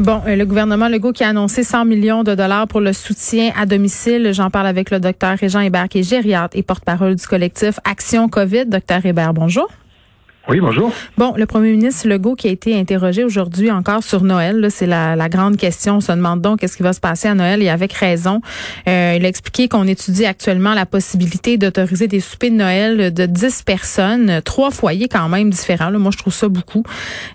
[0.00, 3.52] Bon, euh, le gouvernement Legault qui a annoncé 100 millions de dollars pour le soutien
[3.54, 4.30] à domicile.
[4.32, 8.30] J'en parle avec le docteur Régent Hébert, qui est gériatre et porte-parole du collectif Action
[8.30, 8.64] COVID.
[8.64, 9.68] Docteur Hébert, bonjour.
[10.48, 10.90] Oui, bonjour.
[11.18, 15.28] Bon, le premier ministre Legault qui a été interrogé aujourd'hui encore sur Noël, c'est la,
[15.28, 15.96] grande question.
[15.96, 18.40] On se demande donc qu'est-ce qui va se passer à Noël et avec raison.
[18.88, 23.26] Euh, il a expliqué qu'on étudie actuellement la possibilité d'autoriser des soupers de Noël de
[23.26, 25.92] 10 personnes, trois foyers quand même différents.
[25.92, 26.84] Moi, je trouve ça beaucoup.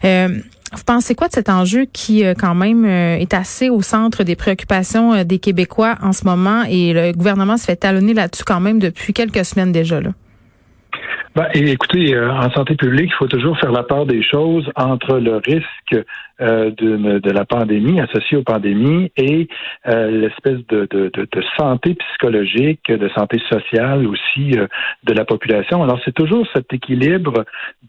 [0.03, 0.39] Euh,
[0.75, 4.23] vous pensez quoi de cet enjeu qui, euh, quand même, euh, est assez au centre
[4.23, 6.63] des préoccupations euh, des Québécois en ce moment?
[6.69, 10.11] Et le gouvernement se fait talonner là-dessus quand même depuis quelques semaines déjà, là?
[11.35, 15.35] Ben, écoutez, en santé publique, il faut toujours faire la part des choses entre le
[15.35, 16.05] risque
[16.39, 19.49] de, la pandémie, associée aux pandémies, et
[19.85, 20.87] l'espèce de,
[21.59, 24.51] santé psychologique, de santé sociale aussi
[25.03, 25.83] de la population.
[25.83, 27.43] Alors c'est toujours cet équilibre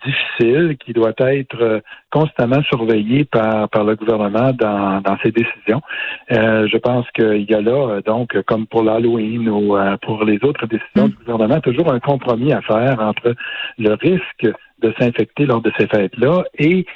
[0.05, 5.83] difficile qui doit être constamment surveillé par, par le gouvernement dans, dans ses décisions.
[6.31, 11.09] je pense qu'il y a là, donc, comme pour l'Halloween ou pour les autres décisions
[11.09, 11.11] mm.
[11.11, 13.35] du gouvernement, toujours un compromis à faire entre
[13.79, 14.47] le risque
[14.83, 16.87] de s'infecter lors de ces fêtes-là et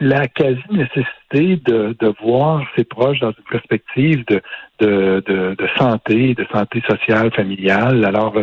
[0.00, 4.40] la quasi-nécessité de, de voir ses proches dans une perspective de,
[4.78, 8.04] de, de, de santé, de santé sociale, familiale.
[8.04, 8.34] Alors,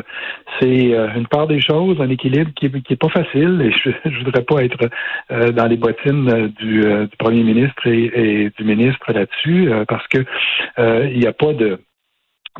[0.59, 3.71] c'est euh, une part des choses, un équilibre qui n'est qui est pas facile et
[3.71, 4.89] je ne voudrais pas être
[5.31, 10.07] euh, dans les bottines du, euh, du premier ministre et, et du ministre là-dessus parce
[10.07, 10.25] que
[10.77, 11.79] il n'y a pas de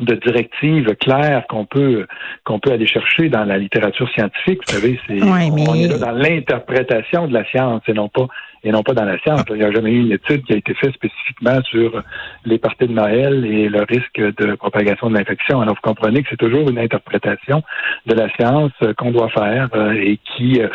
[0.00, 2.06] de directives claires qu'on peut
[2.44, 4.60] qu'on peut aller chercher dans la littérature scientifique.
[4.66, 8.26] Vous savez, c'est on est là dans l'interprétation de la science et non pas
[8.66, 9.42] et non pas dans la science.
[9.48, 12.02] Il n'y a jamais eu une étude qui a été faite spécifiquement sur
[12.44, 15.60] les parties de Noël et le risque de propagation de l'infection.
[15.60, 17.62] Alors, vous comprenez que c'est toujours une interprétation
[18.06, 20.68] de la science qu'on doit faire euh, et qui euh,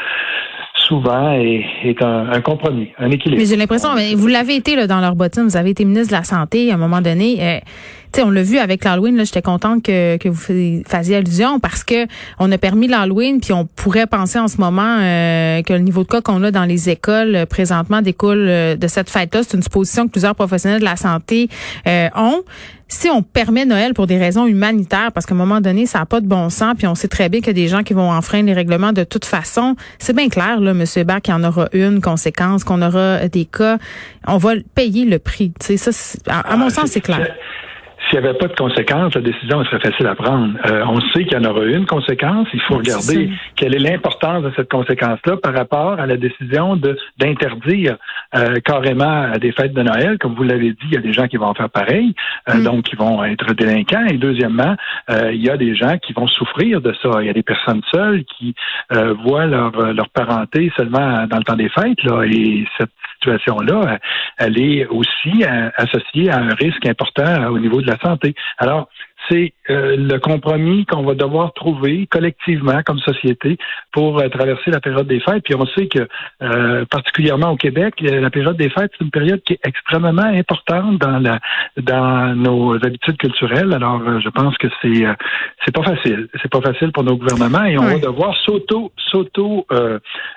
[0.75, 3.41] souvent est, un, compromis, un équilibre.
[3.41, 6.17] Mais j'ai l'impression, vous l'avez été là, dans leur bottine, vous avez été ministre de
[6.17, 7.37] la Santé à un moment donné.
[7.41, 7.59] Euh,
[8.19, 12.07] on l'a vu avec l'Halloween, j'étais contente que, que vous fassiez allusion parce que
[12.39, 16.03] on a permis l'Halloween, puis on pourrait penser en ce moment euh, que le niveau
[16.03, 19.41] de cas qu'on a dans les écoles euh, présentement découle euh, de cette fête-là.
[19.43, 21.49] C'est une supposition que plusieurs professionnels de la santé
[21.85, 22.43] ont
[22.87, 26.05] si on permet Noël pour des raisons humanitaires, parce qu'à un moment donné, ça n'a
[26.05, 27.93] pas de bon sens, puis on sait très bien qu'il y a des gens qui
[27.93, 30.83] vont enfreindre les règlements de toute façon, c'est bien clair, là, M.
[30.97, 33.77] Hébert, qu'il y en aura une conséquence, qu'on aura des cas.
[34.27, 35.53] On va payer le prix.
[35.61, 35.91] Ça,
[36.27, 37.33] à, à mon ah, sens, c'est clair
[38.11, 40.53] s'il n'y avait pas de conséquences, la décision serait facile à prendre.
[40.69, 42.47] Euh, on sait qu'il y en aura une conséquence.
[42.53, 46.75] Il faut regarder quelle est l'importance de cette conséquence-là par rapport à la décision
[47.17, 47.95] d'interdire
[48.35, 50.17] euh, carrément des fêtes de Noël.
[50.17, 52.13] Comme vous l'avez dit, il y a des gens qui vont faire pareil,
[52.49, 52.63] euh, mm.
[52.63, 54.05] donc qui vont être délinquants.
[54.09, 54.75] Et deuxièmement,
[55.09, 57.09] il y a des gens qui vont souffrir de ça.
[57.21, 58.55] Il y a des personnes seules qui
[59.23, 62.03] voient leur, leur parenté seulement dans le temps des fêtes.
[62.03, 63.99] Là, et cette situation-là,
[64.37, 65.43] elle est aussi
[65.75, 68.35] associée à un risque important au niveau de la santé.
[68.57, 68.89] Alors,
[69.29, 73.57] c'est euh, le compromis qu'on va devoir trouver collectivement comme société
[73.91, 75.43] pour euh, traverser la période des fêtes.
[75.43, 76.07] Puis on sait que,
[76.41, 80.97] euh, particulièrement au Québec, la période des fêtes, c'est une période qui est extrêmement importante
[80.99, 81.39] dans la
[81.77, 83.73] dans nos habitudes culturelles.
[83.73, 85.05] Alors, je pense que c'est
[85.65, 86.27] c'est pas facile.
[86.41, 89.67] C'est pas facile pour nos gouvernements et on va devoir s'auto s'auto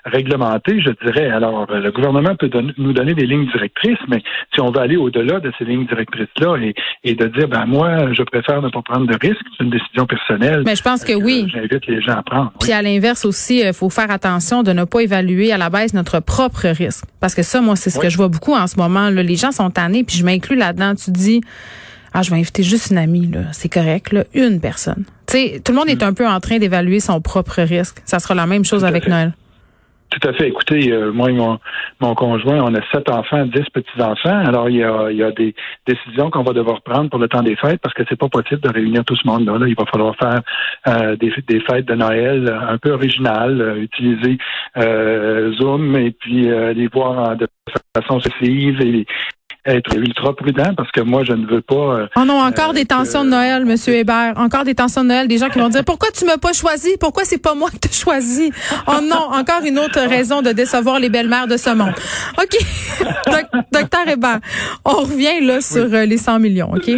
[0.05, 1.31] réglementer, je dirais.
[1.31, 4.23] Alors, le gouvernement peut nous donner des lignes directrices, mais
[4.53, 6.75] si on veut aller au-delà de ces lignes directrices là et,
[7.05, 9.45] et de dire, ben moi, je préfère ne pas prendre de risques.
[9.57, 10.63] C'est une décision personnelle.
[10.67, 11.47] Mais je pense que oui.
[11.53, 12.53] J'invite les gens à prendre.
[12.61, 15.71] Puis à l'inverse aussi, il euh, faut faire attention de ne pas évaluer à la
[15.71, 17.05] baisse notre propre risque.
[17.21, 19.11] Parce que ça, moi, c'est ce que je vois beaucoup en ce moment.
[19.11, 19.23] Là.
[19.23, 20.95] Les gens sont tannés, puis je m'inclus là-dedans.
[20.95, 21.41] Tu dis,
[22.13, 23.41] ah, je vais inviter juste une amie, là.
[23.53, 24.25] C'est correct, là.
[24.35, 25.05] Une personne.
[25.27, 26.09] Tu sais, tout le monde est mm.
[26.09, 28.03] un peu en train d'évaluer son propre risque.
[28.05, 29.33] Ça sera la même chose avec Noël.
[30.11, 30.49] Tout à fait.
[30.49, 31.59] Écoutez, euh, moi et mon,
[32.01, 34.45] mon, conjoint, on a sept enfants, dix petits-enfants.
[34.47, 35.55] Alors, il y a, il y a des
[35.87, 38.61] décisions qu'on va devoir prendre pour le temps des fêtes parce que c'est pas possible
[38.61, 39.59] de réunir tout ce monde-là.
[39.59, 39.67] Là.
[39.67, 40.41] Il va falloir faire
[40.87, 44.39] euh, des, des, fêtes de Noël un peu originales, euh, utiliser
[45.59, 47.47] Zoom et puis les voir de
[47.97, 49.07] façon successive et
[49.67, 51.75] être ultra prudent parce que moi, je ne veux pas.
[51.75, 54.35] Euh, oh non, encore des tensions de Noël, Monsieur Hébert.
[54.37, 55.29] Encore des tensions de Noël.
[55.29, 56.91] Des gens qui vont dire pourquoi tu m'as pas choisi?
[57.01, 58.53] Pourquoi c'est pas moi qui t'ai choisi?
[58.87, 61.95] Oh non, encore une autre raison de décevoir les belles-mères de ce monde.
[62.39, 62.59] Ok,
[63.73, 64.41] docteur Hébert,
[64.85, 66.71] on revient là sur euh, les 100 millions.
[66.75, 66.91] Ok,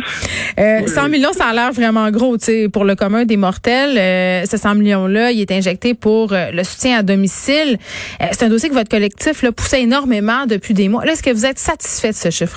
[0.58, 3.96] euh, 100 millions, ça a l'air vraiment gros, tu sais, pour le commun des mortels.
[3.96, 7.78] Euh, ce 100 millions là, il est injecté pour le soutien à domicile.
[8.32, 11.04] c'est un dossier que votre collectif là, poussait énormément depuis des mois.
[11.04, 12.55] Est-ce que vous êtes satisfait de ce chiffre?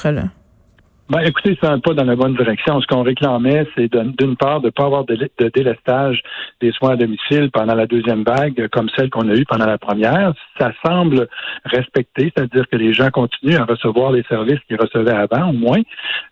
[1.09, 2.79] Ben, écoutez, c'est un pas dans la bonne direction.
[2.81, 5.17] Ce qu'on réclamait, c'est d'une part de ne pas avoir de,
[5.55, 6.21] délestage
[6.61, 9.79] des soins à domicile pendant la deuxième vague, comme celle qu'on a eue pendant la
[9.79, 10.33] première.
[10.59, 11.27] Ça semble
[11.65, 15.81] respecté, c'est-à-dire que les gens continuent à recevoir les services qu'ils recevaient avant, au moins.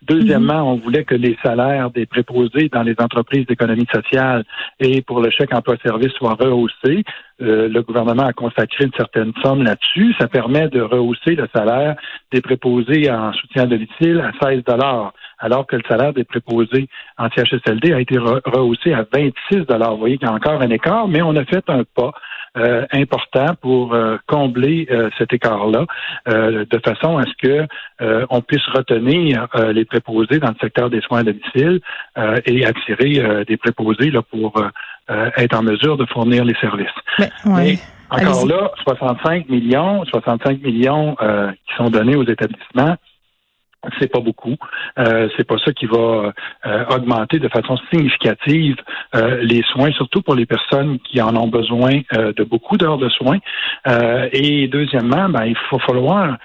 [0.02, 0.68] Deuxièmement, mhm.
[0.68, 4.44] on voulait que les salaires des préposés dans les entreprises d'économie sociale
[4.78, 7.02] et pour le chèque emploi-service soient rehaussés.
[7.40, 10.12] Euh, le gouvernement a consacré une certaine somme là-dessus.
[10.18, 11.94] Ça permet de rehausser le salaire
[12.32, 16.88] des préposés en soutien à domicile à 16 dollars, alors que le salaire des préposés
[17.16, 19.92] en CHSLD a été rehaussé à 26 dollars.
[19.92, 22.12] Vous voyez qu'il y a encore un écart, mais on a fait un pas.
[22.56, 24.88] Euh, important pour euh, combler
[25.18, 25.84] cet écart-là,
[26.26, 27.66] de façon à ce que
[28.30, 31.80] on puisse retenir les préposés dans le secteur des soins à domicile
[32.46, 34.54] et attirer des préposés là, pour
[35.10, 36.86] euh, être en mesure de fournir les services.
[37.44, 37.78] Mais,
[38.10, 42.96] encore là, 65 millions, 65 millions euh, qui sont donnés aux établissements,
[44.00, 44.56] c'est pas beaucoup.
[44.98, 46.32] Euh, c'est pas ça qui va
[46.66, 48.76] euh, augmenter de façon significative
[49.42, 53.38] les soins, surtout pour les personnes qui en ont besoin de beaucoup d'heures de soins.
[54.32, 56.36] et deuxièmement, ben, il faut falloir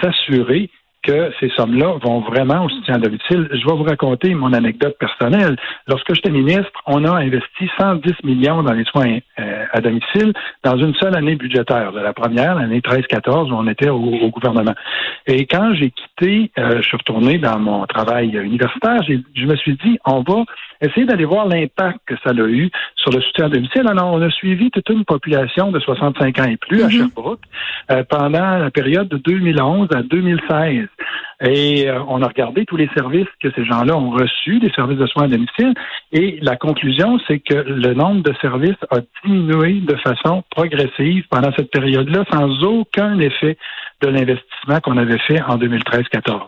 [0.00, 0.70] s'assurer
[1.02, 3.48] que ces sommes-là vont vraiment au soutien à domicile.
[3.50, 5.56] Je vais vous raconter mon anecdote personnelle.
[5.86, 10.32] Lorsque j'étais ministre, on a investi 110 millions dans les soins euh, à domicile
[10.62, 11.92] dans une seule année budgétaire.
[11.92, 14.74] De la première, l'année 13-14, où on était au, gouvernement.
[15.26, 19.76] Et quand j'ai quitté, euh, je suis retourné dans mon travail universitaire, je me suis
[19.84, 20.44] dit, on va
[20.80, 23.86] essayer d'aller voir l'impact que ça a eu sur le soutien à domicile.
[23.86, 26.90] Alors, on a suivi toute une population de 65 ans et plus à mm-hmm.
[26.90, 27.40] Sherbrooke
[27.90, 30.86] euh, pendant la période de 2011 à 2016.
[31.42, 34.98] Et euh, on a regardé tous les services que ces gens-là ont reçus, des services
[34.98, 35.72] de soins à domicile,
[36.12, 41.50] et la conclusion, c'est que le nombre de services a diminué de façon progressive pendant
[41.56, 43.56] cette période-là, sans aucun effet
[44.02, 46.42] de l'investissement qu'on avait fait en 2013-14.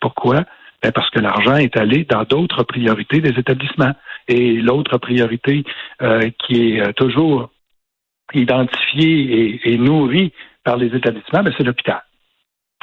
[0.00, 0.44] Pourquoi?
[0.82, 3.94] Ben parce que l'argent est allé dans d'autres priorités des établissements.
[4.28, 5.64] Et l'autre priorité
[6.02, 7.50] euh, qui est euh, toujours
[8.34, 10.32] identifiée et, et nourrie
[10.62, 12.02] par les établissements, ben c'est l'hôpital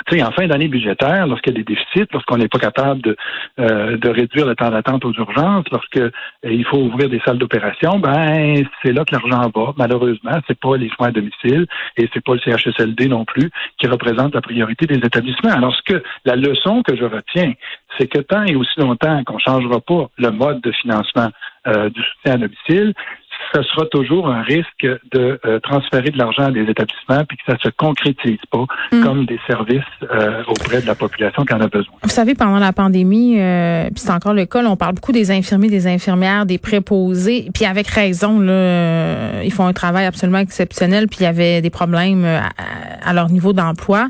[0.07, 3.01] tu sais, en fin d'année budgétaire, lorsqu'il y a des déficits, lorsqu'on n'est pas capable
[3.01, 3.15] de,
[3.59, 6.11] euh, de réduire le temps d'attente aux urgences, lorsque euh,
[6.43, 9.73] il faut ouvrir des salles d'opération, ben c'est là que l'argent va.
[9.77, 11.65] Malheureusement, c'est pas les soins à domicile
[11.97, 13.49] et c'est pas le CHSLD non plus
[13.79, 15.51] qui représente la priorité des établissements.
[15.51, 17.53] Alors, ce que la leçon que je retiens,
[17.97, 21.29] c'est que tant et aussi longtemps qu'on changera pas le mode de financement
[21.67, 22.93] euh, du soutien à domicile,
[23.53, 27.51] ce sera toujours un risque de euh, transférer de l'argent à des établissements puis que
[27.51, 29.01] ça se concrétise pas hmm.
[29.01, 31.93] comme des services euh, auprès de la population qui en a besoin.
[32.03, 35.31] Vous savez, pendant la pandémie, euh, puis c'est encore le cas, on parle beaucoup des
[35.31, 41.07] infirmiers, des infirmières, des préposés, puis avec raison, là, ils font un travail absolument exceptionnel,
[41.07, 44.09] puis il y avait des problèmes à, leur niveau d'emploi.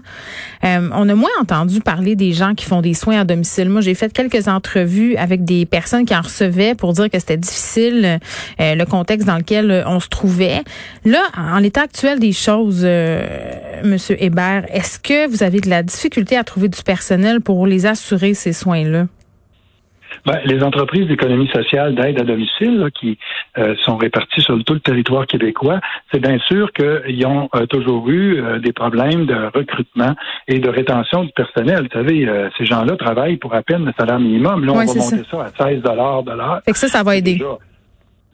[0.63, 3.69] on a moins entendu parler des gens qui font des soins à domicile.
[3.69, 7.37] Moi, j'ai fait quelques entrevues avec des personnes qui en recevaient pour dire que c'était
[7.37, 8.19] difficile,
[8.59, 10.63] le contexte dans lequel euh, on se trouvait.
[11.05, 13.21] Là, en l'état actuel des choses, euh,
[13.83, 17.85] Monsieur Hébert, est-ce que vous avez de la difficulté à trouver du personnel pour les
[17.85, 19.05] assurer ces soins-là?
[20.25, 23.17] Ben, les entreprises d'économie sociale d'aide à domicile qui
[23.57, 25.79] euh, sont réparties sur tout le territoire québécois,
[26.11, 30.15] c'est bien sûr qu'ils ont toujours eu des problèmes de recrutement
[30.47, 31.83] et de rétention du personnel.
[31.91, 32.27] Vous savez,
[32.57, 34.65] ces gens-là travaillent pour à peine le salaire minimum.
[34.65, 35.43] Là, on va monter ça.
[35.43, 36.61] à 16 de l'heure.
[36.65, 37.39] Fait que ça, ça va aider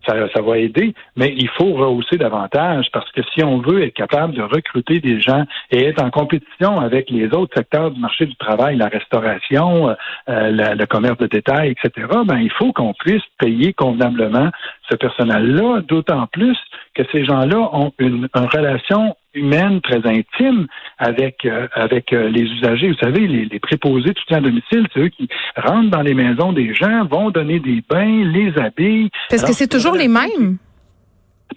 [0.05, 4.33] ça, va aider, mais il faut rehausser davantage parce que si on veut être capable
[4.33, 8.35] de recruter des gens et être en compétition avec les autres secteurs du marché du
[8.35, 9.93] travail, la restauration, euh,
[10.29, 14.49] euh, le commerce de détail, etc., ben il faut qu'on puisse payer convenablement
[14.91, 16.57] ce personnel-là, d'autant plus
[16.93, 20.67] que ces gens-là ont une, relation humaine très intime
[20.97, 22.89] avec euh, avec euh, les usagers.
[22.89, 26.51] Vous savez, les, les préposés tout à domicile, c'est eux qui rentrent dans les maisons
[26.51, 29.09] des gens, vont donner des bains, les habillent.
[29.29, 30.57] Parce que c'est toujours les mêmes.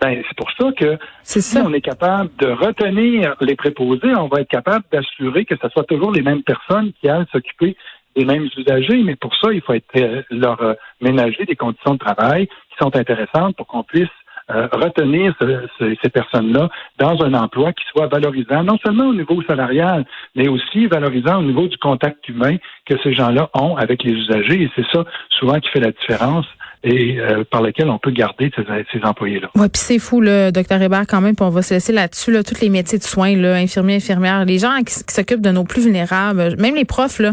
[0.00, 4.40] Ben, c'est pour ça que si on est capable de retenir les préposés, on va
[4.40, 7.76] être capable d'assurer que ce soit toujours les mêmes personnes qui aillent s'occuper
[8.16, 11.98] des mêmes usagers, mais pour ça, il faut être, euh, leur ménager des conditions de
[11.98, 14.08] travail qui sont intéressantes pour qu'on puisse
[14.50, 15.34] euh, retenir
[15.78, 16.68] ces personnes-là
[16.98, 20.04] dans un emploi qui soit valorisant, non seulement au niveau salarial,
[20.34, 24.64] mais aussi valorisant au niveau du contact humain que ces gens-là ont avec les usagers.
[24.64, 26.44] Et c'est ça souvent qui fait la différence
[26.84, 27.18] et
[27.50, 28.62] par lequel on peut garder ces,
[28.92, 29.50] ces employés-là.
[29.54, 32.30] Oui, puis c'est fou, le docteur Hébert, quand même, puis on va se laisser là-dessus,
[32.30, 35.64] là, tous les métiers de soins, là, infirmiers, infirmières, les gens qui, s'occupent de nos
[35.64, 37.32] plus vulnérables, même les profs, là,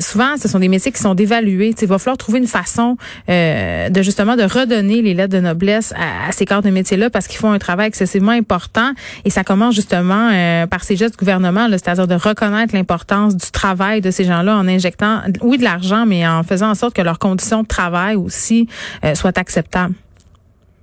[0.00, 1.74] souvent, ce sont des métiers qui sont dévalués.
[1.80, 2.96] Il va falloir trouver une façon
[3.28, 7.38] de justement de redonner les lettres de noblesse à, ces corps de métiers-là parce qu'ils
[7.38, 8.92] font un travail excessivement important
[9.24, 10.30] et ça commence justement
[10.70, 14.68] par ces gestes du gouvernement, c'est-à-dire de reconnaître l'importance du travail de ces gens-là en
[14.68, 18.68] injectant, oui, de l'argent, mais en faisant en sorte que leurs conditions de travail aussi
[19.04, 19.94] euh, soient acceptables.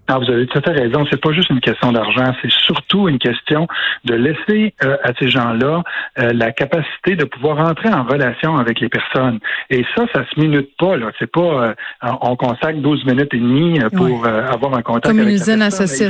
[0.07, 1.05] Ah, vous avez tout à fait raison.
[1.09, 3.67] C'est pas juste une question d'argent, c'est surtout une question
[4.03, 5.83] de laisser euh, à ces gens-là
[6.19, 9.39] euh, la capacité de pouvoir entrer en relation avec les personnes.
[9.69, 10.97] Et ça, ça se minute pas.
[10.97, 15.29] Là, c'est pas on consacre 12 minutes et demie pour avoir un contact Comme avec
[15.29, 16.09] une usine associée.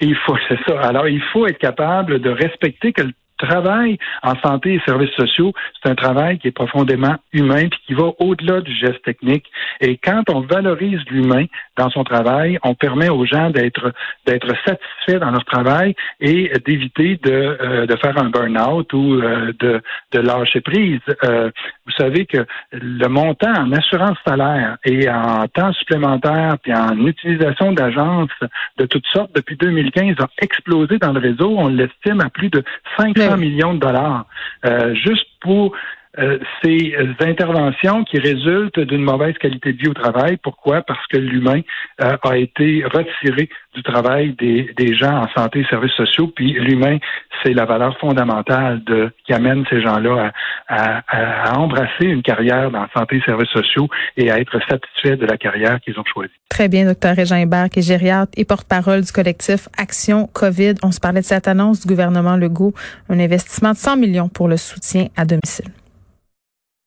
[0.00, 0.80] Il faut, c'est ça.
[0.80, 3.12] Alors, il faut être capable de respecter que le
[3.46, 7.94] travail en santé et services sociaux, c'est un travail qui est profondément humain puis qui
[7.94, 9.46] va au-delà du geste technique.
[9.80, 11.46] Et quand on valorise l'humain
[11.80, 13.92] dans son travail, on permet aux gens d'être
[14.26, 19.52] d'être satisfaits dans leur travail et d'éviter de, euh, de faire un burn-out ou euh,
[19.58, 19.80] de,
[20.12, 21.00] de lâcher prise.
[21.24, 21.50] Euh,
[21.86, 27.72] vous savez que le montant en assurance salaire et en temps supplémentaire puis en utilisation
[27.72, 28.40] d'agences
[28.76, 31.54] de toutes sortes depuis 2015 a explosé dans le réseau.
[31.56, 32.62] On l'estime à plus de
[32.98, 34.26] 500 millions de dollars
[34.66, 35.74] euh, juste pour
[36.18, 40.38] euh, ces interventions qui résultent d'une mauvaise qualité de vie au travail.
[40.42, 40.82] Pourquoi?
[40.82, 41.60] Parce que l'humain
[42.02, 46.52] euh, a été retiré du travail des, des, gens en santé et services sociaux, puis
[46.54, 46.98] l'humain,
[47.42, 50.32] c'est la valeur fondamentale de, qui amène ces gens-là
[50.68, 55.16] à, à, à, embrasser une carrière dans santé et services sociaux et à être satisfaits
[55.16, 56.32] de la carrière qu'ils ont choisie.
[56.48, 58.00] Très bien, docteur Régin Hébert, qui est
[58.36, 60.74] et porte-parole du collectif Action COVID.
[60.82, 62.72] On se parlait de cette annonce du gouvernement Legault,
[63.08, 65.70] un investissement de 100 millions pour le soutien à domicile.